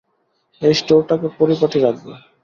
এই 0.61 0.73
স্টোরটাকে 0.79 1.27
পরিপাটি 1.37 1.77
রাখবে। 1.79 2.13